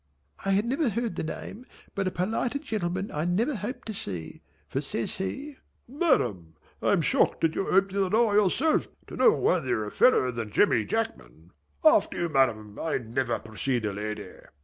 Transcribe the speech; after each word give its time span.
I 0.43 0.53
had 0.53 0.65
never 0.65 0.89
heard 0.89 1.15
the 1.15 1.21
name 1.23 1.63
but 1.93 2.07
a 2.07 2.09
politer 2.09 2.57
gentleman 2.57 3.11
I 3.11 3.23
never 3.23 3.53
hope 3.53 3.85
to 3.85 3.93
see, 3.93 4.41
for 4.67 4.81
says 4.81 5.17
he, 5.17 5.57
"Madam 5.87 6.55
I 6.81 6.93
am 6.93 7.03
shocked 7.03 7.43
at 7.43 7.53
your 7.53 7.71
opening 7.71 8.01
the 8.01 8.09
door 8.09 8.33
yourself 8.33 8.87
to 9.05 9.15
no 9.15 9.29
worthier 9.29 9.85
a 9.85 9.91
fellow 9.91 10.31
than 10.31 10.49
Jemmy 10.49 10.85
Jackman. 10.85 11.51
After 11.85 12.17
you 12.17 12.29
Madam. 12.29 12.79
I 12.79 12.97
never 12.97 13.37
precede 13.37 13.85
a 13.85 13.93
lady." 13.93 14.27